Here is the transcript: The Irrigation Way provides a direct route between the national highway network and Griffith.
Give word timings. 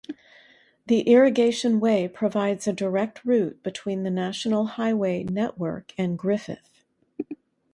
The 0.87 1.01
Irrigation 1.01 1.79
Way 1.79 2.07
provides 2.07 2.65
a 2.67 2.73
direct 2.73 3.23
route 3.23 3.61
between 3.61 4.01
the 4.01 4.09
national 4.09 4.65
highway 4.65 5.23
network 5.25 5.93
and 5.95 6.17
Griffith. 6.17 6.83